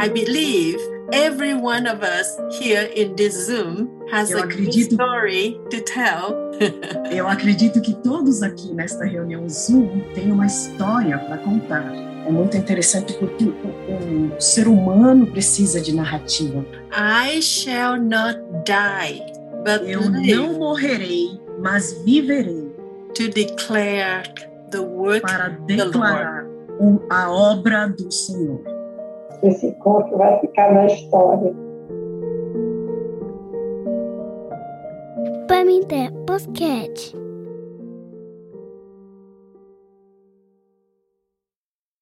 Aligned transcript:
I 0.00 0.08
believe 0.08 0.78
every 1.12 1.54
one 1.54 1.86
of 1.88 2.02
us 2.02 2.36
here 2.60 2.90
in 2.94 3.14
this 3.16 3.34
Zoom 3.46 3.88
has 4.12 4.30
Eu 4.30 4.38
a 4.38 4.44
acredito- 4.44 4.94
story 4.94 5.58
to 5.70 5.80
tell. 5.80 6.36
Eu 7.10 7.26
acredito 7.28 7.80
que 7.80 7.94
todos 8.02 8.42
aqui 8.42 8.72
nesta 8.74 9.04
reunião 9.04 9.48
Zoom 9.48 10.00
têm 10.14 10.30
uma 10.32 10.46
história 10.46 11.18
para 11.18 11.38
contar. 11.38 11.92
É 12.26 12.30
muito 12.30 12.56
interessante 12.56 13.14
porque 13.14 13.44
o, 13.44 14.36
o 14.36 14.40
ser 14.40 14.68
humano 14.68 15.26
precisa 15.26 15.80
de 15.80 15.94
narrativa. 15.94 16.64
I 16.92 17.40
shall 17.40 17.96
not 18.00 18.38
die, 18.64 19.22
but 19.64 19.88
Eu 19.88 20.00
live 20.10 20.34
não 20.34 20.52
morrerei, 20.58 21.40
mas 21.60 21.92
viverei 22.04 22.68
to 23.14 23.28
declare 23.34 24.22
the 24.70 24.78
work 24.80 25.22
para 25.22 25.48
declarar 25.66 26.44
o- 26.78 27.00
a 27.10 27.30
obra 27.30 27.86
do 27.88 28.10
Senhor. 28.12 28.60
Esse 29.42 29.66
encontro 29.68 30.16
vai 30.16 30.38
ficar 30.40 30.72
na 30.72 30.86
história. 30.86 31.54
Pamité 35.46 36.10
Podcast. 36.26 37.27